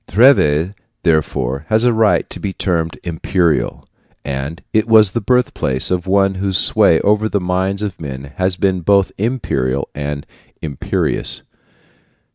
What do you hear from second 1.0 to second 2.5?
therefore, has a right to